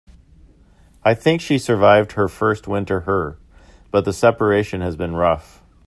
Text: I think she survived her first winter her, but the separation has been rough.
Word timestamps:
I 1.03 1.13
think 1.13 1.41
she 1.41 1.59
survived 1.59 2.13
her 2.13 2.27
first 2.27 2.67
winter 2.67 3.01
her, 3.01 3.37
but 3.91 4.03
the 4.03 4.13
separation 4.13 4.81
has 4.81 4.95
been 4.95 5.15
rough. 5.15 5.61